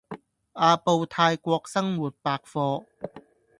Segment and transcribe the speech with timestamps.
[0.53, 2.85] 阿布泰國生活百貨